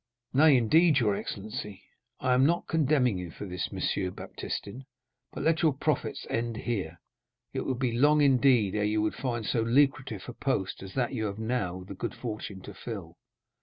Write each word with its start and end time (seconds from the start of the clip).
"Nay, 0.33 0.57
indeed, 0.57 0.97
your 0.97 1.13
excellency." 1.15 1.83
"I 2.19 2.33
am 2.33 2.43
not 2.43 2.67
condemning 2.67 3.19
you 3.19 3.29
for 3.29 3.45
this, 3.45 3.71
Monsieur 3.71 4.09
Baptistin; 4.09 4.87
but 5.31 5.43
let 5.43 5.61
your 5.61 5.73
profits 5.73 6.25
end 6.27 6.57
here. 6.57 6.99
It 7.53 7.67
would 7.67 7.77
be 7.77 7.91
long 7.91 8.19
indeed 8.19 8.73
ere 8.73 8.83
you 8.83 8.99
would 9.03 9.13
find 9.13 9.45
so 9.45 9.61
lucrative 9.61 10.23
a 10.27 10.33
post 10.33 10.81
as 10.81 10.95
that 10.95 11.13
you 11.13 11.25
have 11.25 11.37
now 11.37 11.83
the 11.87 11.93
good 11.93 12.15
fortune 12.15 12.61
to 12.61 12.73
fill. 12.73 13.19